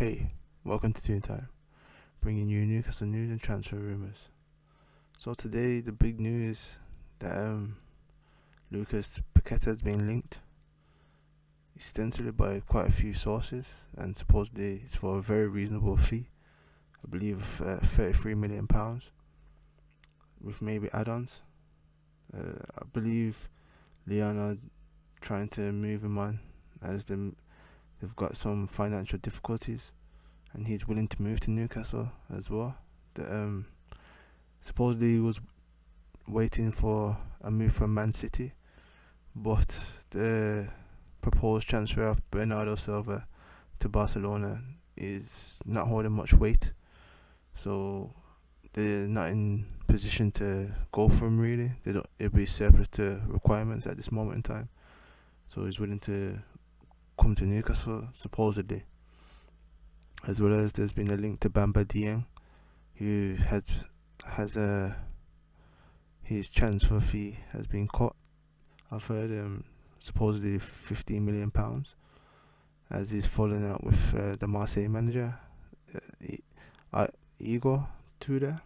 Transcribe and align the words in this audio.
Hey, 0.00 0.28
welcome 0.64 0.94
to 0.94 1.02
Toon 1.02 1.20
Tyme, 1.20 1.48
bringing 2.22 2.48
you 2.48 2.64
Newcastle 2.64 3.06
news 3.06 3.30
and 3.30 3.38
transfer 3.38 3.76
rumours. 3.76 4.28
So 5.18 5.34
today, 5.34 5.80
the 5.80 5.92
big 5.92 6.18
news 6.18 6.78
that 7.18 7.36
um, 7.36 7.76
Lucas 8.70 9.20
Paqueta 9.34 9.66
has 9.66 9.82
been 9.82 10.06
linked 10.06 10.38
extensively 11.76 12.32
by 12.32 12.60
quite 12.60 12.88
a 12.88 12.90
few 12.90 13.12
sources, 13.12 13.82
and 13.94 14.16
supposedly 14.16 14.80
it's 14.82 14.94
for 14.94 15.18
a 15.18 15.22
very 15.22 15.46
reasonable 15.46 15.98
fee. 15.98 16.30
I 17.04 17.10
believe 17.10 17.60
uh, 17.60 17.80
33 17.82 18.34
million 18.36 18.66
pounds, 18.66 19.10
with 20.42 20.62
maybe 20.62 20.88
add-ons. 20.94 21.42
Uh, 22.34 22.64
I 22.74 22.84
believe 22.90 23.50
Lyon 24.06 24.38
are 24.38 24.56
trying 25.20 25.48
to 25.48 25.72
move 25.72 26.02
him 26.02 26.16
on 26.16 26.40
as 26.82 27.04
them 27.04 27.36
they've 28.00 28.16
got 28.16 28.36
some 28.36 28.66
financial 28.66 29.18
difficulties, 29.18 29.92
and 30.52 30.66
he's 30.66 30.88
willing 30.88 31.08
to 31.08 31.22
move 31.22 31.40
to 31.40 31.50
Newcastle 31.50 32.10
as 32.34 32.50
well. 32.50 32.76
The, 33.14 33.32
um, 33.32 33.66
supposedly 34.60 35.14
he 35.14 35.20
was 35.20 35.40
waiting 36.26 36.70
for 36.72 37.18
a 37.40 37.50
move 37.50 37.72
from 37.72 37.94
Man 37.94 38.12
City, 38.12 38.52
but 39.34 39.84
the 40.10 40.68
proposed 41.20 41.68
transfer 41.68 42.06
of 42.06 42.28
Bernardo 42.30 42.74
Silva 42.74 43.26
to 43.78 43.88
Barcelona 43.88 44.62
is 44.96 45.60
not 45.64 45.88
holding 45.88 46.12
much 46.12 46.32
weight, 46.34 46.72
so 47.54 48.14
they're 48.72 49.08
not 49.08 49.30
in 49.30 49.66
position 49.86 50.30
to 50.30 50.70
go 50.92 51.08
for 51.08 51.26
him 51.26 51.40
really. 51.40 51.72
They 51.84 51.92
don't. 51.92 52.06
It'd 52.18 52.34
be 52.34 52.46
surplus 52.46 52.88
to 52.88 53.20
requirements 53.26 53.86
at 53.86 53.96
this 53.96 54.12
moment 54.12 54.36
in 54.36 54.42
time, 54.42 54.68
so 55.48 55.64
he's 55.64 55.80
willing 55.80 56.00
to 56.00 56.38
come 57.20 57.34
to 57.34 57.44
Newcastle 57.44 58.08
supposedly. 58.14 58.84
As 60.26 60.40
well 60.40 60.54
as 60.54 60.72
there's 60.72 60.92
been 60.92 61.10
a 61.10 61.16
link 61.16 61.40
to 61.40 61.50
Bamba 61.50 61.84
Dieng, 61.84 62.24
who 62.96 63.36
has 63.48 63.64
has 64.24 64.56
a 64.56 64.96
his 66.22 66.50
transfer 66.50 67.00
fee 67.00 67.38
has 67.52 67.66
been 67.66 67.88
cut. 67.88 68.14
I've 68.90 69.04
heard 69.04 69.30
um 69.30 69.64
supposedly 69.98 70.58
15 70.58 71.24
million 71.24 71.50
pounds, 71.50 71.94
as 72.90 73.10
he's 73.10 73.26
falling 73.26 73.68
out 73.68 73.84
with 73.84 74.14
uh, 74.14 74.36
the 74.36 74.46
Marseille 74.46 74.88
manager, 74.88 75.38
uh, 75.94 76.36
uh, 76.92 77.06
Igor 77.38 77.86
Tudor. 78.18 78.62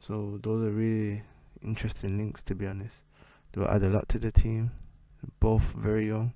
So 0.00 0.40
those 0.42 0.66
are 0.66 0.72
really 0.72 1.22
interesting 1.62 2.18
links 2.18 2.42
to 2.44 2.54
be 2.56 2.66
honest. 2.66 2.96
They 3.52 3.60
will 3.60 3.68
add 3.68 3.82
a 3.84 3.88
lot 3.88 4.08
to 4.10 4.18
the 4.18 4.32
team. 4.32 4.72
Both 5.38 5.74
very 5.74 6.08
young 6.08 6.32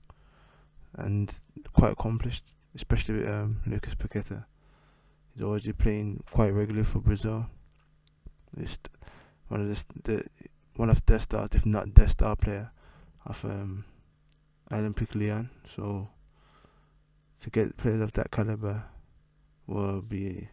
and 0.96 1.32
quite 1.72 1.92
accomplished, 1.92 2.56
especially 2.74 3.26
um, 3.26 3.60
Lucas 3.66 3.94
Paqueta. 3.94 4.44
He's 5.32 5.42
already 5.42 5.72
playing 5.72 6.24
quite 6.30 6.50
regularly 6.50 6.84
for 6.84 7.00
Brazil. 7.00 7.46
He's 8.58 8.78
one 9.48 9.60
of 9.60 9.68
the, 9.68 9.84
the 10.04 10.24
one 10.76 10.90
of 10.90 11.04
their 11.06 11.18
stars, 11.18 11.50
if 11.54 11.66
not 11.66 11.94
their 11.94 12.08
star 12.08 12.36
player, 12.36 12.70
of 13.24 13.44
um, 13.44 13.84
Olympique 14.70 15.14
Lyon. 15.14 15.50
So 15.74 16.08
to 17.40 17.50
get 17.50 17.76
players 17.76 18.00
of 18.00 18.12
that 18.12 18.30
caliber 18.30 18.84
will 19.66 20.00
be 20.00 20.48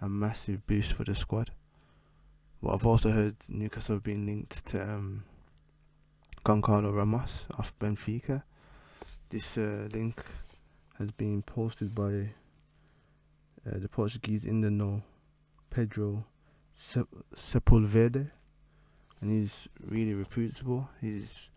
a 0.00 0.08
massive 0.08 0.66
boost 0.66 0.92
for 0.92 1.04
the 1.04 1.14
squad. 1.14 1.50
But 2.62 2.74
I've 2.74 2.86
also 2.86 3.10
heard 3.10 3.36
Newcastle 3.48 3.98
being 3.98 4.26
linked 4.26 4.64
to 4.66 4.82
um, 4.82 5.24
Goncalo 6.44 6.94
Ramos 6.94 7.44
of 7.58 7.76
Benfica. 7.78 8.42
This 9.34 9.58
uh, 9.58 9.88
link 9.92 10.24
has 10.96 11.10
been 11.10 11.42
posted 11.42 11.92
by 11.92 12.28
uh, 13.66 13.78
the 13.80 13.88
Portuguese 13.88 14.44
in 14.44 14.60
the 14.60 14.70
know 14.70 15.02
Pedro 15.70 16.24
Se- 16.72 17.02
Sepulveda, 17.34 18.30
and 19.20 19.32
he's 19.32 19.68
really 19.84 20.14
reputable. 20.14 20.88
He's 21.00 21.48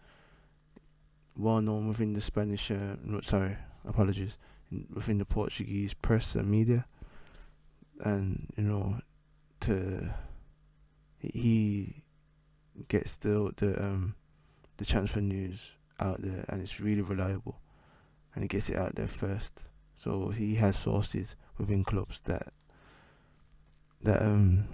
well 1.38 1.62
known 1.62 1.88
within 1.88 2.14
the 2.14 2.22
Spanish, 2.22 2.72
uh, 2.72 2.96
sorry, 3.22 3.58
apologies, 3.88 4.40
within 4.92 5.20
the 5.20 5.26
Portuguese 5.26 5.94
press 5.94 6.34
and 6.34 6.50
media, 6.50 6.88
and 8.00 8.52
you 8.58 8.64
know, 8.64 9.02
to 9.60 10.16
he 11.20 12.02
gets 12.88 13.18
the 13.18 13.52
the 13.58 13.80
um 13.80 14.16
the 14.78 14.86
transfer 14.86 15.22
news 15.22 15.74
out 16.00 16.24
there, 16.24 16.44
and 16.50 16.64
it's 16.64 16.80
really 16.80 17.02
reliable, 17.02 17.60
and 18.38 18.44
he 18.44 18.48
gets 18.48 18.70
it 18.70 18.76
out 18.76 18.94
there 18.94 19.08
first. 19.08 19.64
So 19.96 20.30
he 20.30 20.56
has 20.56 20.78
sources 20.78 21.36
within 21.58 21.84
clubs 21.84 22.22
that 22.26 22.54
that 24.04 24.22
um 24.22 24.68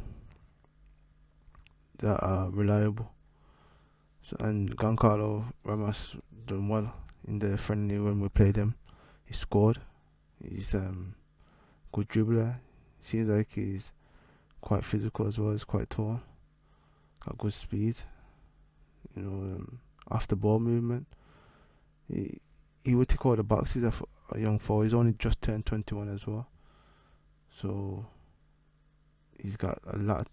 that 2.00 2.18
are 2.22 2.50
reliable. 2.50 3.14
So 4.22 4.36
and 4.42 4.76
Goncalo 4.76 5.54
Ramos 5.64 6.18
done 6.46 6.68
well 6.68 6.94
in 7.26 7.40
the 7.40 7.58
friendly 7.58 7.98
when 8.00 8.20
we 8.20 8.28
played 8.28 8.58
him. 8.58 8.76
He 9.24 9.34
scored. 9.34 9.80
He's 10.46 10.76
um 10.76 11.16
good 11.94 12.10
dribbler. 12.10 12.56
Seems 13.00 13.30
like 13.30 13.54
he's 13.54 13.94
quite 14.60 14.84
physical 14.84 15.26
as 15.26 15.40
well. 15.40 15.54
He's 15.54 15.64
quite 15.64 15.90
tall. 15.90 16.20
Got 17.26 17.38
good 17.38 17.54
speed. 17.54 17.96
You 19.16 19.22
know, 19.22 19.56
um, 19.56 19.80
the 20.28 20.36
ball 20.36 20.60
movement. 20.60 21.08
He 22.10 22.42
he 22.84 22.96
would 22.96 23.08
tick 23.08 23.26
all 23.26 23.36
the 23.36 23.44
boxes 23.44 23.84
of 23.84 24.04
a 24.32 24.40
young 24.40 24.60
four. 24.60 24.84
He's 24.84 24.94
only 24.94 25.14
just 25.14 25.42
turned 25.42 25.66
twenty 25.66 25.96
one 25.96 26.14
as 26.14 26.28
well. 26.28 26.48
So 27.50 28.06
he's 29.40 29.56
got 29.56 29.80
a 29.88 29.98
lot 29.98 30.22
of 30.22 30.28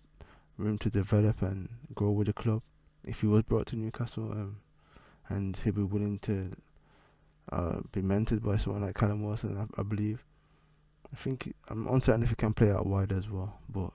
room 0.57 0.79
to 0.79 0.91
develop 0.91 1.43
and 1.43 1.69
grow 1.95 2.11
with 2.11 2.27
the 2.27 2.33
club. 2.33 2.63
If 3.05 3.21
he 3.21 3.27
was 3.27 3.43
brought 3.43 3.67
to 3.69 3.77
Newcastle, 3.77 4.31
um, 4.33 4.59
and 5.29 5.57
he'll 5.57 5.73
be 5.73 5.83
willing 5.83 6.19
to 6.21 6.57
uh, 7.53 7.81
be 7.93 8.03
mentored 8.03 8.43
by 8.43 8.57
someone 8.57 8.83
like 8.83 8.97
Callum 8.97 9.23
Wilson, 9.23 9.57
I, 9.57 9.81
I 9.81 9.83
believe. 9.83 10.25
I 11.13 11.17
think 11.17 11.55
I'm 11.69 11.87
uncertain 11.89 12.23
if 12.23 12.29
he 12.29 12.37
can 12.37 12.55
play 12.55 12.71
out 12.71 12.87
wide 12.87 13.13
as 13.13 13.29
well, 13.29 13.59
but 13.69 13.91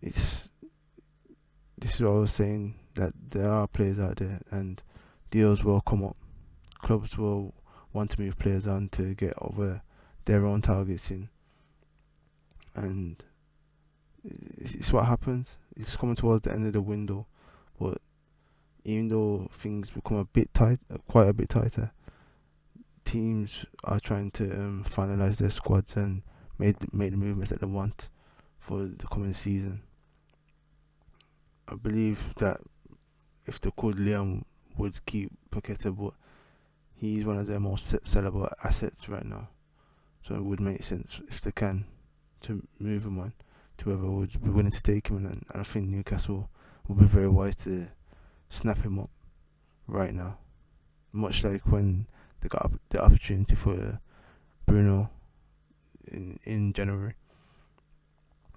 it's 0.00 0.50
this 1.76 1.94
is 1.94 2.00
what 2.00 2.10
I 2.10 2.14
was 2.14 2.32
saying 2.32 2.74
that 2.94 3.12
there 3.30 3.50
are 3.50 3.68
players 3.68 4.00
out 4.00 4.16
there 4.16 4.40
and 4.50 4.82
deals 5.30 5.62
will 5.62 5.80
come 5.80 6.04
up. 6.04 6.16
Clubs 6.78 7.18
will 7.18 7.54
want 7.92 8.10
to 8.10 8.20
move 8.20 8.38
players 8.38 8.66
on 8.66 8.88
to 8.90 9.14
get 9.14 9.34
over 9.38 9.82
their 10.24 10.46
own 10.46 10.62
targets 10.62 11.10
in, 11.10 11.28
and 12.74 13.22
it's, 14.24 14.92
what 14.92 15.06
happens. 15.06 15.56
It's 15.76 15.96
coming 15.96 16.16
towards 16.16 16.42
the 16.42 16.52
end 16.52 16.66
of 16.66 16.72
the 16.72 16.82
window, 16.82 17.26
but 17.80 17.98
even 18.84 19.08
though 19.08 19.48
things 19.52 19.90
become 19.90 20.18
a 20.18 20.24
bit 20.24 20.52
tight, 20.54 20.80
quite 21.08 21.28
a 21.28 21.32
bit 21.32 21.48
tighter, 21.48 21.92
teams 23.04 23.64
are 23.84 24.00
trying 24.00 24.30
to 24.32 24.44
um, 24.52 24.84
finalize 24.88 25.36
their 25.36 25.50
squads 25.50 25.96
and 25.96 26.22
make 26.58 26.92
make 26.92 27.10
the 27.10 27.16
movements 27.16 27.50
that 27.50 27.60
they 27.60 27.66
want 27.66 28.08
for 28.58 28.84
the 28.84 29.06
coming 29.06 29.34
season. 29.34 29.82
I 31.66 31.74
believe 31.74 32.34
that 32.36 32.60
if 33.46 33.60
the 33.60 33.70
could, 33.70 33.98
Lyon 33.98 34.44
would 34.76 35.04
keep 35.06 35.30
Paqueta, 35.50 35.94
but 35.96 36.14
he's 36.98 37.24
one 37.24 37.38
of 37.38 37.46
their 37.46 37.60
most 37.60 37.92
sellable 38.04 38.52
assets 38.64 39.08
right 39.08 39.24
now. 39.24 39.48
So 40.22 40.34
it 40.34 40.42
would 40.42 40.60
make 40.60 40.82
sense 40.82 41.20
if 41.28 41.40
they 41.40 41.52
can 41.52 41.84
to 42.42 42.66
move 42.78 43.04
him 43.04 43.18
on 43.18 43.32
to 43.78 43.84
whoever 43.84 44.10
would 44.10 44.42
be 44.42 44.50
willing 44.50 44.72
to 44.72 44.82
take 44.82 45.08
him, 45.08 45.18
and, 45.18 45.44
and 45.52 45.60
I 45.60 45.62
think 45.62 45.88
Newcastle 45.88 46.50
would 46.86 46.98
be 46.98 47.06
very 47.06 47.28
wise 47.28 47.56
to 47.56 47.88
snap 48.50 48.82
him 48.82 48.98
up 48.98 49.10
right 49.86 50.12
now. 50.12 50.38
Much 51.12 51.44
like 51.44 51.66
when 51.66 52.06
they 52.40 52.48
got 52.48 52.72
the 52.90 53.02
opportunity 53.02 53.54
for 53.54 54.00
Bruno 54.66 55.10
in 56.06 56.38
in 56.44 56.72
January. 56.72 57.14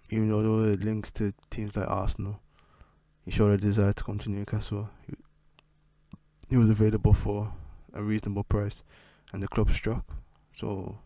Even 0.10 0.30
though 0.30 0.42
there 0.42 0.51
were 0.51 0.75
links 0.75 1.12
to 1.13 1.33
teams 1.50 1.77
like 1.77 1.88
Arsenal, 1.88 2.42
he 3.24 3.31
showed 3.31 3.54
a 3.54 3.57
desire 3.57 3.94
to 3.94 4.04
come 4.04 4.19
to 4.19 4.30
Newcastle. 4.30 4.89
He, 5.07 5.13
he 6.50 6.57
was 6.57 6.69
available 6.69 7.13
for 7.13 7.54
a 7.93 8.01
reasonable 8.01 8.43
price, 8.43 8.83
and 9.31 9.41
the 9.41 9.47
club 9.47 9.71
struck. 9.71 10.05
So 10.53 10.97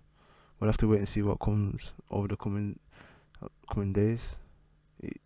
we'll 0.59 0.69
have 0.69 0.77
to 0.77 0.87
wait 0.87 0.99
and 0.99 1.09
see 1.09 1.21
what 1.21 1.39
comes 1.39 1.93
over 2.09 2.27
the 2.27 2.35
coming 2.35 2.79
uh, 3.41 3.47
coming 3.71 3.93
days. 3.93 4.21
It, 5.01 5.21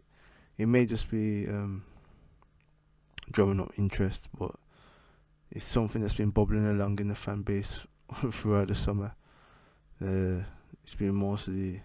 it 0.58 0.68
may 0.68 0.86
just 0.86 1.10
be 1.10 1.48
um, 1.48 1.84
drawing 3.32 3.60
up 3.60 3.72
interest, 3.78 4.28
but 4.38 4.52
it's 5.52 5.66
something 5.66 6.02
that's 6.02 6.14
been 6.16 6.30
bubbling 6.30 6.68
along 6.68 7.00
in 7.00 7.08
the 7.08 7.16
fan 7.16 7.42
base 7.42 7.80
throughout 8.32 8.68
the 8.68 8.76
summer. 8.76 9.14
Uh, 10.02 10.44
it's 10.84 10.96
been 10.96 11.16
mostly 11.16 11.82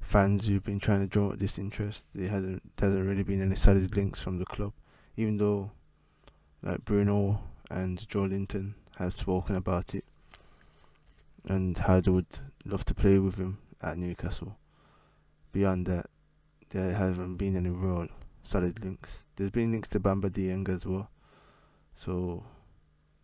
fans 0.00 0.46
who've 0.46 0.64
been 0.64 0.80
trying 0.80 1.00
to 1.00 1.06
draw 1.06 1.30
up 1.30 1.38
this 1.38 1.58
interest. 1.58 2.08
There 2.14 2.28
hasn't 2.28 2.76
there 2.76 2.88
hasn't 2.88 3.06
really 3.06 3.22
been 3.22 3.42
any 3.42 3.56
solid 3.56 3.94
links 3.94 4.20
from 4.20 4.38
the 4.38 4.46
club, 4.46 4.72
even 5.16 5.36
though 5.36 5.72
like 6.62 6.84
Bruno 6.84 7.40
and 7.70 7.98
Joelinton 8.08 8.74
have 8.98 9.14
spoken 9.14 9.56
about 9.56 9.94
it. 9.94 10.04
and 11.48 11.78
how 11.78 12.00
they 12.00 12.10
would 12.10 12.38
love 12.64 12.84
to 12.84 12.94
play 12.94 13.18
with 13.18 13.36
him 13.36 13.58
at 13.80 13.96
Newcastle. 13.96 14.56
Beyond 15.52 15.86
that, 15.86 16.06
there 16.70 16.92
haven't 16.94 17.36
been 17.36 17.56
any 17.56 17.70
real 17.70 18.08
solid 18.42 18.82
links. 18.84 19.24
There's 19.36 19.50
been 19.50 19.72
links 19.72 19.88
to 19.90 20.00
Bamba 20.00 20.30
Dieng 20.30 20.68
as 20.68 20.84
well, 20.84 21.10
so 21.96 22.44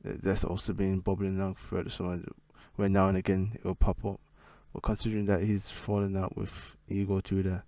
that's 0.03 0.45
also 0.45 0.73
been 0.73 1.01
bubbling 1.01 1.39
along 1.39 1.57
throughout 1.57 1.85
the 1.85 1.91
summer. 1.91 2.21
Where 2.77 2.89
now 2.89 3.09
and 3.09 3.17
again 3.19 3.53
it 3.55 3.65
will 3.65 3.75
pop 3.75 4.05
up. 4.05 4.21
But 4.73 4.83
considering 4.83 5.27
that 5.27 5.43
he's 5.43 5.71
fallen 5.71 6.17
out 6.17 6.37
with 6.37 6.53
Igor 6.89 7.23
Tudor, 7.23 7.63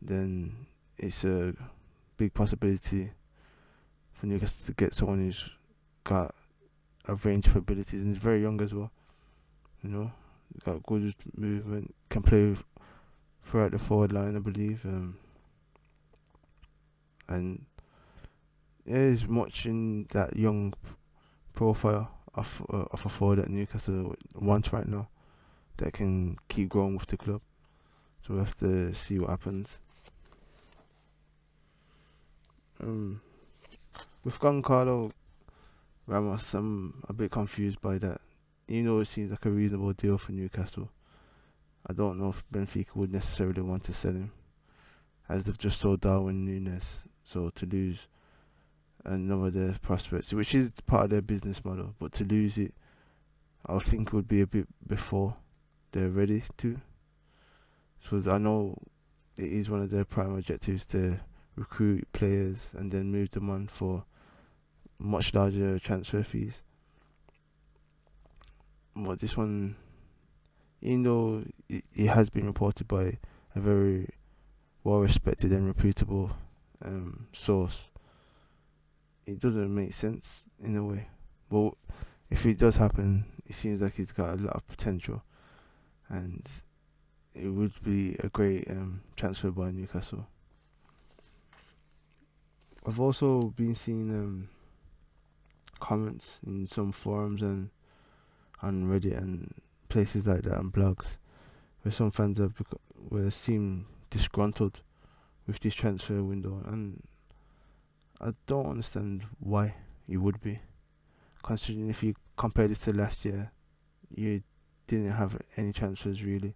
then 0.00 0.66
it's 0.96 1.24
a 1.24 1.54
big 2.16 2.32
possibility 2.32 3.10
for 4.14 4.26
Newcastle 4.26 4.66
to 4.66 4.72
get 4.72 4.94
someone 4.94 5.18
who's 5.18 5.50
got 6.06 6.34
a 7.06 7.14
range 7.14 7.46
of 7.48 7.56
abilities 7.56 8.00
and 8.00 8.08
he's 8.08 8.22
very 8.22 8.40
young 8.40 8.60
as 8.62 8.72
well. 8.72 8.90
You 9.82 9.90
know, 9.90 10.12
he's 10.52 10.62
got 10.62 10.82
good 10.84 11.14
movement, 11.36 11.94
can 12.08 12.22
play 12.22 12.56
throughout 13.44 13.72
the 13.72 13.78
forward 13.78 14.12
line, 14.12 14.36
I 14.36 14.38
believe. 14.38 14.80
Um, 14.84 15.18
and 17.28 17.66
there 18.86 19.06
is 19.06 19.26
much 19.26 19.66
in 19.66 20.06
that 20.12 20.36
young 20.36 20.74
profile 21.54 22.10
of 22.34 22.62
uh, 22.72 22.84
of 22.90 23.04
a 23.04 23.08
forward 23.08 23.38
that 23.38 23.50
Newcastle 23.50 24.14
wants 24.34 24.72
right 24.72 24.86
now 24.86 25.08
that 25.78 25.92
can 25.92 26.36
keep 26.48 26.68
growing 26.68 26.96
with 26.96 27.08
the 27.08 27.16
club. 27.16 27.40
So 28.26 28.34
we 28.34 28.40
have 28.40 28.56
to 28.58 28.94
see 28.94 29.18
what 29.18 29.30
happens. 29.30 29.78
Um, 32.80 33.20
with 34.22 34.38
Goncalo 34.38 35.12
Ramos, 36.08 36.54
I'm 36.54 37.02
a 37.08 37.12
bit 37.12 37.32
confused 37.32 37.80
by 37.80 37.98
that. 37.98 38.20
You 38.68 38.82
know, 38.84 39.00
it 39.00 39.06
seems 39.06 39.30
like 39.32 39.44
a 39.44 39.50
reasonable 39.50 39.92
deal 39.92 40.18
for 40.18 40.30
Newcastle. 40.30 40.90
I 41.84 41.92
don't 41.92 42.18
know 42.18 42.28
if 42.28 42.44
Benfica 42.52 42.94
would 42.94 43.12
necessarily 43.12 43.62
want 43.62 43.82
to 43.84 43.94
sell 43.94 44.12
him, 44.12 44.30
as 45.28 45.44
they've 45.44 45.58
just 45.58 45.80
sold 45.80 46.02
Darwin 46.02 46.44
Nunez. 46.44 46.98
So 47.24 47.50
to 47.50 47.66
lose 47.66 48.06
another 49.04 49.48
of 49.48 49.54
their 49.54 49.76
prospects, 49.82 50.32
which 50.32 50.54
is 50.54 50.72
part 50.86 51.04
of 51.04 51.10
their 51.10 51.22
business 51.22 51.64
model, 51.64 51.94
but 51.98 52.12
to 52.12 52.24
lose 52.24 52.56
it, 52.56 52.74
I 53.66 53.78
think 53.80 54.12
would 54.12 54.28
be 54.28 54.40
a 54.40 54.46
bit 54.46 54.68
before 54.86 55.34
they're 55.90 56.08
ready 56.08 56.44
to. 56.58 56.80
So 57.98 58.22
I 58.30 58.38
know 58.38 58.78
it 59.36 59.52
is 59.52 59.68
one 59.68 59.82
of 59.82 59.90
their 59.90 60.04
prime 60.04 60.36
objectives 60.36 60.86
to 60.86 61.18
recruit 61.56 62.06
players 62.12 62.70
and 62.74 62.92
then 62.92 63.10
move 63.10 63.32
them 63.32 63.50
on 63.50 63.66
for 63.66 64.04
much 64.98 65.34
larger 65.34 65.78
transfer 65.78 66.22
fees. 66.22 66.62
But 68.94 69.20
this 69.20 69.36
one, 69.36 69.76
even 70.80 71.02
though 71.02 71.44
it, 71.68 71.84
it 71.94 72.06
has 72.06 72.30
been 72.30 72.46
reported 72.46 72.88
by 72.88 73.18
a 73.54 73.60
very 73.60 74.08
well 74.84 75.00
respected 75.00 75.52
and 75.52 75.66
reputable 75.66 76.30
um, 76.84 77.26
source, 77.32 77.90
it 79.26 79.40
doesn't 79.40 79.74
make 79.74 79.92
sense 79.92 80.44
in 80.62 80.76
a 80.76 80.84
way. 80.84 81.08
But 81.50 81.74
if 82.30 82.46
it 82.46 82.58
does 82.58 82.76
happen, 82.76 83.26
it 83.46 83.54
seems 83.54 83.82
like 83.82 83.98
it's 83.98 84.12
got 84.12 84.38
a 84.38 84.42
lot 84.42 84.56
of 84.56 84.66
potential, 84.66 85.22
and 86.08 86.46
it 87.34 87.48
would 87.48 87.72
be 87.84 88.16
a 88.20 88.28
great 88.28 88.68
um, 88.70 89.02
transfer 89.14 89.50
by 89.50 89.70
Newcastle. 89.70 90.26
I've 92.86 93.00
also 93.00 93.52
been 93.56 93.74
seeing 93.74 94.10
um, 94.10 94.48
comments 95.80 96.38
in 96.46 96.66
some 96.66 96.92
forums 96.92 97.42
and 97.42 97.70
on 98.62 98.84
Reddit 98.84 99.16
and 99.16 99.54
places 99.88 100.26
like 100.26 100.42
that 100.42 100.58
and 100.58 100.72
blogs 100.72 101.18
where 101.82 101.92
some 101.92 102.10
fans 102.10 102.38
have 102.38 102.56
bec- 102.56 102.80
where 103.08 103.30
seem 103.30 103.86
disgruntled 104.10 104.80
with 105.46 105.60
this 105.60 105.74
transfer 105.74 106.22
window 106.22 106.62
and 106.66 107.02
I 108.20 108.32
don't 108.46 108.70
understand 108.70 109.24
why 109.38 109.74
you 110.06 110.20
would 110.20 110.40
be 110.40 110.60
considering 111.42 111.90
if 111.90 112.02
you 112.02 112.14
compare 112.36 112.68
this 112.68 112.80
to 112.80 112.92
last 112.92 113.24
year 113.24 113.52
you 114.14 114.42
didn't 114.86 115.12
have 115.12 115.40
any 115.56 115.72
transfers 115.72 116.22
really 116.22 116.54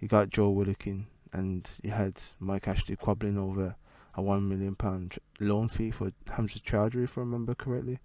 you 0.00 0.08
got 0.08 0.30
Joe 0.30 0.50
Willock 0.50 0.86
and 1.32 1.68
you 1.82 1.90
had 1.90 2.14
Mike 2.40 2.66
Ashley 2.66 2.96
quabbling 2.96 3.38
over 3.38 3.76
a 4.14 4.22
one 4.22 4.48
million 4.48 4.74
pound 4.74 5.18
loan 5.40 5.68
fee 5.68 5.90
for 5.90 6.12
Hamza 6.28 6.58
Choudhury, 6.58 7.04
if 7.04 7.16
I 7.16 7.22
remember 7.22 7.54
correctly. 7.54 7.98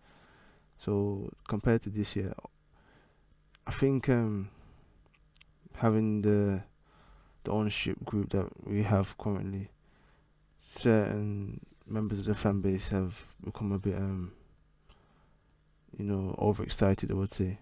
So 0.78 1.32
compared 1.48 1.82
to 1.84 1.90
this 1.90 2.16
year, 2.16 2.34
I 3.66 3.72
think 3.72 4.10
um, 4.10 4.50
having 5.76 6.22
the 6.22 6.64
the 7.44 7.52
ownership 7.52 8.04
group 8.04 8.32
that 8.32 8.68
we 8.68 8.84
have 8.84 9.18
currently, 9.18 9.70
certain 10.60 11.62
members 11.86 12.20
of 12.20 12.26
the 12.26 12.36
fan 12.36 12.62
base 12.62 12.90
have 12.90 13.16
become 13.44 13.72
a 13.72 13.80
bit 13.80 13.96
um, 13.96 14.34
you 15.98 16.06
know, 16.06 16.36
overexcited. 16.38 17.12
I 17.12 17.16
would 17.16 17.32
say 17.32 17.60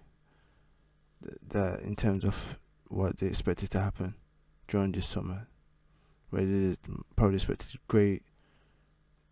Th- 1.23 1.38
that 1.50 1.81
in 1.81 1.95
terms 1.95 2.25
of 2.25 2.57
what 2.88 3.18
they 3.18 3.27
expected 3.27 3.71
to 3.71 3.79
happen 3.79 4.15
during 4.68 4.91
this 4.91 5.07
summer, 5.07 5.47
where 6.29 6.45
they 6.45 6.75
probably 7.15 7.35
expected 7.35 7.79
great 7.88 8.23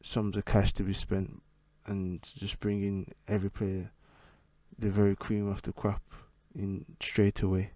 sums 0.01 0.37
of 0.37 0.45
cash 0.45 0.73
to 0.73 0.83
be 0.83 0.93
spent 0.93 1.41
and 1.85 2.21
just 2.37 2.59
bringing 2.59 3.13
every 3.27 3.49
player 3.49 3.91
the 4.77 4.89
very 4.89 5.15
cream 5.15 5.47
of 5.47 5.61
the 5.61 5.71
crop 5.71 6.01
in 6.55 6.85
straight 7.01 7.41
away. 7.41 7.71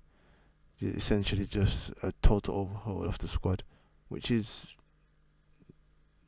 Essentially, 0.82 1.46
just 1.46 1.92
a 2.04 2.14
total 2.22 2.56
overhaul 2.56 3.06
of 3.06 3.18
the 3.18 3.28
squad, 3.28 3.64
which 4.10 4.30
is 4.30 4.68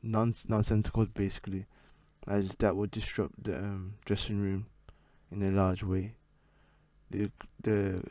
nons- 0.02 0.48
nonsensical 0.48 1.06
basically, 1.06 1.66
as 2.26 2.56
that 2.56 2.74
would 2.74 2.90
disrupt 2.90 3.44
the 3.44 3.56
um, 3.56 3.94
dressing 4.04 4.40
room 4.40 4.66
in 5.30 5.42
a 5.42 5.50
large 5.50 5.84
way. 5.84 6.14
The 7.10 7.30
the 7.62 8.02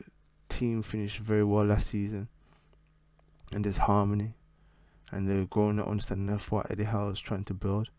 team 0.47 0.81
finished 0.81 1.17
very 1.19 1.43
well 1.43 1.65
last 1.65 1.87
season, 1.87 2.29
and 3.51 3.65
there's 3.65 3.79
harmony 3.79 4.35
and 5.11 5.27
they're 5.27 5.45
growing 5.45 5.77
to 5.77 5.85
understand 5.85 6.29
what 6.49 6.69
Eddie 6.69 6.83
Howe 6.83 7.09
is 7.09 7.19
trying 7.19 7.43
to 7.45 7.53
build, 7.53 7.89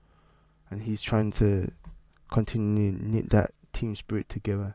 and 0.70 0.82
he's 0.82 1.02
trying 1.02 1.32
to 1.32 1.70
continue 2.30 2.92
knit 2.92 3.30
that 3.30 3.52
team 3.72 3.96
spirit 3.96 4.28
together, 4.28 4.74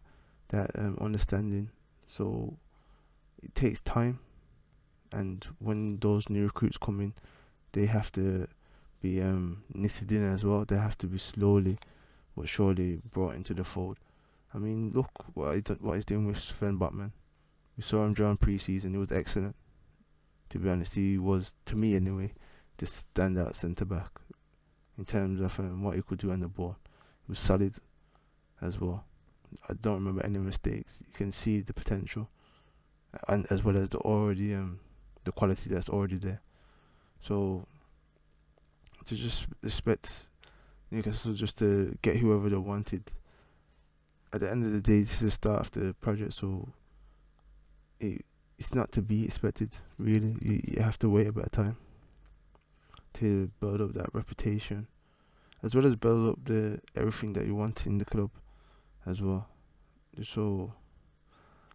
that 0.50 0.72
um, 0.78 0.98
understanding. 1.00 1.70
So 2.08 2.58
it 3.42 3.56
takes 3.56 3.82
time, 3.82 4.20
and 5.12 5.46
when 5.60 6.00
those 6.00 6.30
new 6.30 6.44
recruits 6.44 6.78
come 6.78 7.00
in, 7.00 7.14
they 7.72 7.86
have 7.86 8.12
to 8.14 8.48
be 9.02 9.22
um, 9.22 9.64
knitted 9.74 10.12
in 10.12 10.34
as 10.34 10.44
well. 10.44 10.66
They 10.66 10.78
have 10.78 10.98
to 11.00 11.08
be 11.08 11.18
slowly 11.18 11.78
but 12.36 12.50
surely 12.50 13.02
brought 13.12 13.36
into 13.36 13.54
the 13.54 13.64
fold. 13.64 13.98
I 14.54 14.58
mean, 14.58 14.92
look 14.94 15.10
what 15.34 15.56
he's, 15.56 15.78
what 15.80 15.96
he's 15.96 16.06
doing 16.06 16.28
with 16.28 16.40
Sven 16.40 16.78
Botman. 16.78 17.12
We 17.78 17.84
saw 17.84 18.06
him 18.06 18.14
during 18.14 18.38
pre-season; 18.38 18.92
he 18.92 18.98
was 18.98 19.12
excellent 19.12 19.56
to 20.50 20.60
be 20.60 20.70
honest, 20.70 20.96
he 20.96 21.18
was 21.18 21.54
to 21.66 21.76
me 21.76 21.96
anyway 21.96 22.34
the 22.78 22.86
standout 22.86 23.56
centre 23.56 23.86
back 23.86 24.22
in 24.98 25.06
terms 25.06 25.42
of 25.42 25.60
um, 25.60 25.84
what 25.84 25.96
he 25.96 26.02
could 26.02 26.20
do 26.20 26.32
on 26.32 26.40
the 26.40 26.48
ball. 26.48 26.78
He 27.26 27.32
was 27.32 27.40
solid 27.40 27.74
as 28.62 28.80
well. 28.80 29.06
I 29.70 29.74
don't 29.74 29.96
remember 29.96 30.24
any 30.24 30.40
mistakes. 30.40 31.04
You 31.06 31.14
can 31.14 31.32
see 31.32 31.62
the 31.62 31.74
potential, 31.74 32.30
and 33.28 33.46
as 33.50 33.64
well 33.64 33.78
as 33.78 33.92
the 33.92 34.00
already 34.00 34.54
um 34.54 34.80
the 35.24 35.32
quality 35.32 35.70
that's 35.70 35.90
already 35.90 36.18
there. 36.18 36.42
So 37.20 37.66
to 39.06 39.16
just 39.16 39.46
respect 39.62 40.26
Newcastle 40.92 41.34
just 41.34 41.58
to 41.60 41.98
get 42.02 42.18
whoever 42.18 42.50
they 42.50 42.56
wanted. 42.58 43.12
At 44.34 44.42
the 44.42 44.52
end 44.52 44.66
of 44.66 44.74
the 44.74 44.82
day, 44.82 45.00
this 45.00 45.14
is 45.14 45.20
the 45.20 45.32
start 45.32 45.62
of 45.62 45.72
the 45.72 45.94
project, 45.94 46.34
so 46.34 46.70
it 48.00 48.26
it's 48.58 48.74
not 48.74 48.92
to 48.94 49.02
be 49.02 49.26
expected. 49.26 49.72
Really, 49.98 50.36
you, 50.42 50.62
you 50.64 50.82
have 50.82 51.00
to 51.00 51.10
wait 51.10 51.28
a 51.28 51.32
bit 51.32 51.46
of 51.46 51.52
time 51.52 51.78
to 53.20 53.52
build 53.60 53.82
up 53.82 53.94
that 53.94 54.14
reputation, 54.14 54.88
as 55.64 55.76
well 55.76 55.86
as 55.86 55.96
build 55.96 56.30
up 56.30 56.46
the 56.46 56.80
everything 56.96 57.34
that 57.34 57.46
you 57.46 57.56
want 57.56 57.86
in 57.86 57.98
the 57.98 58.06
club, 58.06 58.32
as 59.06 59.22
well. 59.22 59.48
So, 60.24 60.74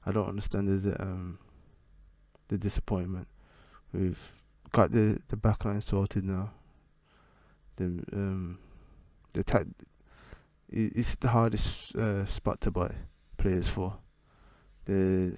I 0.07 0.13
don't 0.13 0.29
understand 0.29 0.69
the 0.69 1.01
um 1.03 1.39
the 2.49 2.59
disappointment. 2.59 3.29
We've 3.93 4.21
got 4.73 4.93
the 4.93 5.21
the 5.29 5.37
backline 5.37 5.83
sorted 5.83 6.25
now. 6.25 6.53
The 7.77 8.03
um 8.13 8.59
the 9.33 9.45
ta- 9.45 9.65
it's 10.73 11.17
the 11.17 11.29
hardest 11.29 11.97
uh, 11.97 12.27
spot 12.27 12.61
to 12.61 12.71
buy 12.71 12.95
players 13.37 13.69
for. 13.69 13.99
The 14.85 15.35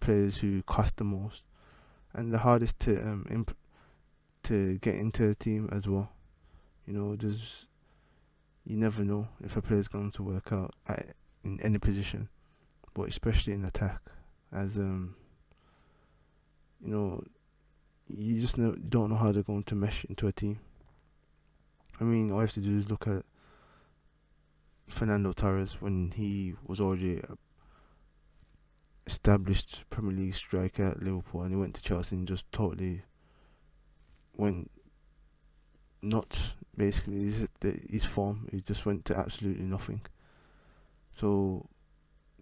players 0.00 0.38
who 0.38 0.62
cost 0.62 0.96
the 0.96 1.04
most, 1.04 1.42
and 2.14 2.32
the 2.32 2.38
hardest 2.38 2.78
to 2.80 2.96
um 3.02 3.26
imp- 3.30 3.56
to 4.50 4.78
get 4.78 4.96
into 4.96 5.28
a 5.28 5.34
team 5.34 5.68
as 5.70 5.86
well. 5.86 6.10
You 6.86 6.92
know, 6.92 7.16
there's 7.16 7.66
you 8.64 8.76
never 8.76 9.04
know 9.04 9.28
if 9.42 9.56
a 9.56 9.62
player's 9.62 9.88
going 9.88 10.10
to 10.12 10.22
work 10.22 10.52
out 10.52 10.74
at, 10.88 11.14
in 11.44 11.60
any 11.60 11.78
position, 11.78 12.28
but 12.94 13.08
especially 13.08 13.52
in 13.52 13.64
attack. 13.64 14.00
as 14.52 14.76
um 14.76 15.14
you 16.84 16.90
know 16.90 17.22
you 18.08 18.40
just 18.40 18.58
know, 18.58 18.74
don't 18.88 19.10
know 19.10 19.16
how 19.16 19.30
they're 19.30 19.44
going 19.44 19.62
to 19.62 19.76
mesh 19.76 20.04
into 20.06 20.26
a 20.26 20.32
team. 20.32 20.58
I 22.00 22.04
mean, 22.04 22.32
all 22.32 22.38
you 22.38 22.42
have 22.42 22.52
to 22.54 22.60
do 22.60 22.76
is 22.76 22.90
look 22.90 23.06
at 23.06 23.24
Fernando 24.88 25.30
Torres 25.32 25.76
when 25.80 26.10
he 26.16 26.54
was 26.66 26.80
already 26.80 27.18
a 27.18 27.36
established 29.06 29.84
Premier 29.90 30.12
League 30.12 30.34
striker 30.34 30.88
at 30.88 31.02
Liverpool 31.02 31.42
and 31.42 31.52
he 31.52 31.56
went 31.56 31.74
to 31.74 31.82
Chelsea 31.82 32.16
and 32.16 32.28
just 32.28 32.50
totally 32.52 33.02
went 34.36 34.70
nuts. 36.02 36.56
Basically, 36.76 37.24
his, 37.24 37.48
his 37.90 38.04
form 38.04 38.48
he 38.50 38.60
just 38.60 38.86
went 38.86 39.04
to 39.06 39.16
absolutely 39.16 39.64
nothing. 39.64 40.00
So, 41.12 41.68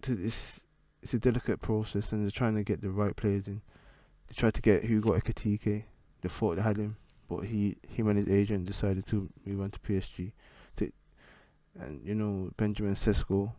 to 0.01 0.15
this, 0.15 0.61
it's 1.01 1.13
a 1.13 1.19
delicate 1.19 1.61
process, 1.61 2.11
and 2.11 2.23
they're 2.23 2.31
trying 2.31 2.55
to 2.55 2.63
get 2.63 2.81
the 2.81 2.89
right 2.89 3.15
players 3.15 3.47
in. 3.47 3.61
They 4.27 4.35
tried 4.35 4.53
to 4.53 4.61
get 4.61 4.85
Hugo 4.85 5.19
Ekitike. 5.19 5.83
They 6.21 6.29
thought 6.29 6.55
they 6.55 6.61
had 6.61 6.77
him, 6.77 6.97
but 7.27 7.41
he 7.41 7.77
him 7.87 8.07
and 8.07 8.17
his 8.17 8.29
agent 8.29 8.65
decided 8.65 9.05
to 9.07 9.29
move 9.45 9.61
on 9.61 9.71
to 9.71 9.79
PSG. 9.79 10.31
To, 10.77 10.91
and 11.79 12.01
you 12.05 12.15
know 12.15 12.51
Benjamin 12.55 12.93
Sesko, 12.93 13.53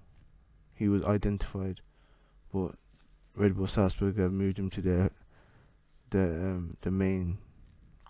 he 0.75 0.89
was 0.89 1.03
identified, 1.03 1.81
but 2.55 2.75
Red 3.35 3.57
Bull 3.57 3.67
Salzburg 3.67 4.19
have 4.19 4.33
moved 4.33 4.59
him 4.59 4.71
to 4.71 4.81
their 4.81 5.11
the 6.11 6.23
um, 6.23 6.77
the 6.83 6.91
main 6.91 7.39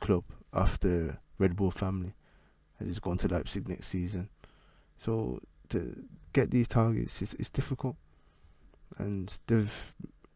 club 0.01 0.25
after 0.53 1.19
Red 1.39 1.57
Bull 1.57 1.71
family, 1.71 2.15
and 2.79 2.89
he's 2.89 2.99
going 2.99 3.19
to 3.19 3.29
Leipzig 3.29 3.69
next 3.69 3.89
season. 3.89 4.29
So 4.99 5.41
to 5.71 6.05
get 6.33 6.51
these 6.51 6.69
targets, 6.69 7.23
it's, 7.23 7.35
it's 7.35 7.51
difficult, 7.51 7.97
and 8.99 9.33
they've 9.47 9.73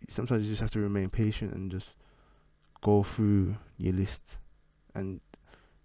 sometimes 0.09 0.45
you 0.45 0.51
just 0.51 0.61
have 0.61 0.71
to 0.73 0.81
remain 0.81 1.09
patient 1.09 1.55
and 1.55 1.71
just 1.71 1.97
go 2.83 3.03
through 3.03 3.57
your 3.79 3.95
list, 3.95 4.23
and 4.95 5.21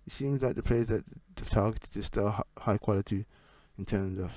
it 0.05 0.13
seems 0.13 0.41
like 0.41 0.55
the 0.55 0.63
players 0.63 0.89
that 0.89 1.03
they've 1.35 1.49
targeted 1.49 1.95
is 1.95 2.05
still 2.05 2.43
high 2.57 2.77
quality 2.77 3.25
in 3.77 3.85
terms 3.85 4.19
of 4.19 4.31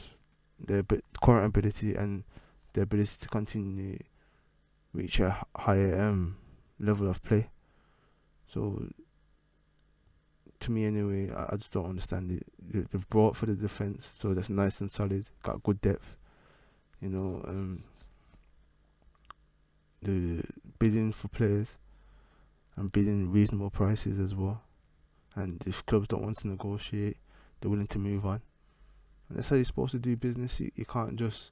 their 0.59 0.85
current 1.23 1.47
ability 1.47 1.95
and 1.95 2.25
their 2.73 2.85
ability 2.85 3.17
to 3.21 3.29
continue 3.29 3.99
reach 4.93 5.21
a 5.21 5.45
higher 5.57 6.01
um, 6.01 6.37
level 6.79 7.09
of 7.09 7.23
play. 7.23 7.49
So, 8.47 8.89
to 10.63 10.71
me 10.71 10.85
anyway, 10.85 11.31
I, 11.31 11.51
I 11.53 11.57
just 11.57 11.73
don't 11.73 11.89
understand 11.89 12.31
it. 12.33 12.91
They've 12.91 13.09
brought 13.09 13.37
for 13.37 13.47
the 13.47 13.55
defense, 13.55 14.09
so 14.15 14.35
that's 14.35 14.51
nice 14.51 14.81
and 14.81 14.91
solid. 14.91 15.27
Got 15.43 15.63
good 15.63 15.81
depth, 15.81 16.17
you 17.01 17.09
know. 17.09 17.45
Um, 17.47 17.83
the 20.03 20.43
bidding 20.79 21.13
for 21.13 21.29
players 21.29 21.77
and 22.77 22.91
bidding 22.91 23.31
reasonable 23.31 23.71
prices 23.71 24.19
as 24.19 24.35
well. 24.35 24.63
And 25.35 25.63
if 25.67 25.85
clubs 25.87 26.09
don't 26.09 26.23
want 26.23 26.39
to 26.39 26.49
negotiate, 26.49 27.17
they're 27.61 27.71
willing 27.71 27.87
to 27.89 27.99
move 27.99 28.27
on. 28.27 28.43
And 29.29 29.39
that's 29.39 29.49
how 29.49 29.57
you're 29.57 29.65
supposed 29.65 29.93
to 29.93 29.99
do 29.99 30.17
business. 30.17 30.61
You, 30.61 30.71
you 30.75 30.85
can't 30.85 31.17
just 31.17 31.51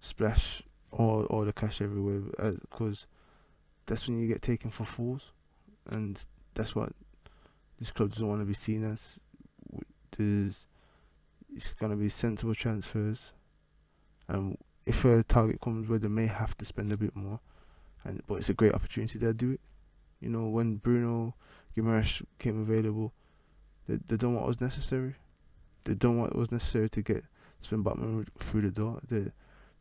splash 0.00 0.62
all 0.90 1.24
all 1.26 1.44
the 1.44 1.52
cash 1.52 1.80
everywhere 1.80 2.20
because 2.60 3.04
uh, 3.04 3.06
that's 3.86 4.06
when 4.06 4.18
you 4.18 4.28
get 4.28 4.42
taken 4.42 4.70
for 4.70 4.84
fools, 4.84 5.30
and 5.88 6.20
that's 6.54 6.74
what 6.74 6.92
this 7.82 7.90
club 7.90 8.10
doesn't 8.10 8.28
want 8.28 8.40
to 8.40 8.46
be 8.46 8.54
seen 8.54 8.84
as. 8.84 9.18
There's 10.16 10.66
it's 11.52 11.72
gonna 11.72 11.96
be 11.96 12.08
sensible 12.08 12.54
transfers, 12.54 13.32
and 14.28 14.56
if 14.86 15.04
a 15.04 15.24
target 15.24 15.60
comes 15.60 15.88
where 15.88 15.98
they 15.98 16.06
may 16.06 16.26
have 16.26 16.56
to 16.58 16.64
spend 16.64 16.92
a 16.92 16.96
bit 16.96 17.16
more, 17.16 17.40
and 18.04 18.22
but 18.28 18.36
it's 18.36 18.48
a 18.48 18.54
great 18.54 18.72
opportunity 18.72 19.18
to 19.18 19.34
do 19.34 19.52
it. 19.52 19.60
You 20.20 20.28
know 20.28 20.46
when 20.46 20.76
Bruno 20.76 21.34
Guimaraes 21.76 22.24
came 22.38 22.60
available, 22.60 23.12
they 23.88 23.98
they 24.06 24.16
done 24.16 24.36
what 24.36 24.46
was 24.46 24.60
necessary. 24.60 25.16
They 25.82 25.94
done 25.94 26.20
what 26.20 26.36
was 26.36 26.52
necessary 26.52 26.88
to 26.90 27.02
get 27.02 27.24
Sven 27.58 27.82
Botman 27.82 28.28
through 28.38 28.62
the 28.62 28.70
door. 28.70 29.00
They 29.08 29.32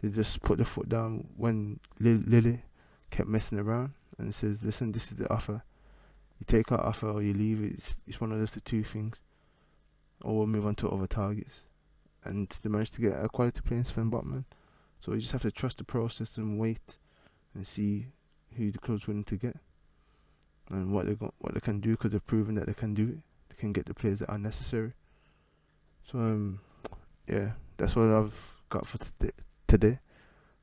they 0.02 0.10
just 0.10 0.42
put 0.42 0.58
the 0.58 0.66
foot 0.66 0.90
down 0.90 1.28
when 1.38 1.80
Lille 2.00 2.58
kept 3.12 3.30
messing 3.30 3.60
around 3.60 3.94
and 4.18 4.34
says, 4.34 4.64
"Listen, 4.64 4.92
this 4.92 5.12
is 5.12 5.18
the 5.18 5.32
offer. 5.32 5.62
You 6.42 6.46
take 6.48 6.72
our 6.72 6.84
offer 6.84 7.08
or 7.08 7.22
you 7.22 7.36
leave. 7.36 7.64
It's 7.64 8.02
it's 8.08 8.20
one 8.20 8.32
of 8.32 8.40
those 8.40 8.58
two 8.66 8.84
things, 8.84 9.22
or 10.22 10.40
we'll 10.40 10.48
move 10.48 10.66
on 10.66 10.74
to 10.76 10.90
other 10.90 11.06
targets." 11.06 11.66
And 12.24 12.50
they 12.64 12.70
managed 12.70 12.96
to 12.96 13.02
get 13.02 13.24
a 13.24 13.30
quality 13.30 13.62
player 13.62 13.78
in 13.78 13.86
Sven 13.86 14.10
Botman. 14.10 14.46
So 15.00 15.14
you 15.14 15.20
just 15.20 15.34
have 15.34 15.44
to 15.44 15.52
trust 15.52 15.78
the 15.78 15.84
process 15.84 16.38
and 16.38 16.58
wait 16.58 16.98
and 17.54 17.68
see 17.68 18.08
who 18.58 18.72
the 18.72 18.80
club's 18.80 19.06
willing 19.06 19.24
to 19.26 19.36
get 19.36 19.58
and 20.72 20.92
what 20.92 21.06
they 21.06 21.14
what 21.14 21.54
they 21.54 21.60
can 21.60 21.80
do 21.80 21.92
because 21.92 22.12
they've 22.12 22.26
proven 22.26 22.56
that 22.56 22.66
they 22.66 22.74
can 22.74 22.96
do 22.96 23.04
it. 23.04 23.18
They 23.50 23.56
can 23.60 23.72
get 23.72 23.86
the 23.86 23.94
players 23.94 24.18
that 24.20 24.30
are 24.30 24.40
necessary. 24.40 24.94
So 26.02 26.18
um, 26.18 26.60
yeah, 27.28 27.52
that's 27.78 27.96
what 27.96 28.10
I've 28.10 28.34
got 28.70 28.88
for 28.88 28.98
today 28.98 29.34
today. 29.68 30.00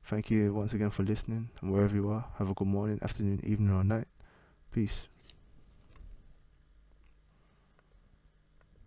Thank 0.03 0.29
you 0.29 0.53
once 0.53 0.73
again 0.73 0.91
for 0.91 1.05
listening 1.05 1.51
and 1.61 1.73
wherever 1.73 1.95
you 1.95 2.09
are. 2.11 2.25
Have 2.39 2.51
a 2.51 2.55
good 2.55 2.67
morning, 2.67 2.99
afternoon, 3.01 3.41
evening, 3.45 3.71
or 3.71 3.85
night. 3.85 4.09
Peace. 4.73 5.07